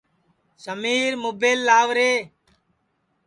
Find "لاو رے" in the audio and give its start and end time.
1.67-2.11